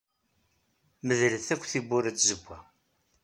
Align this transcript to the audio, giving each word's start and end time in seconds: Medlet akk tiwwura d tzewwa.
Medlet 1.07 1.47
akk 1.53 1.63
tiwwura 1.71 2.11
d 2.15 2.17
tzewwa. 2.17 2.59